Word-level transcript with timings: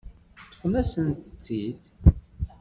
Ṭṭfen-asent-tt-id. 0.45 1.79